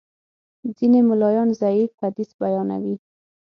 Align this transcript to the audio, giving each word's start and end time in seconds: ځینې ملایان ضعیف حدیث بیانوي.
ځینې 0.77 0.99
ملایان 1.09 1.49
ضعیف 1.61 1.91
حدیث 2.03 2.29
بیانوي. 2.39 2.95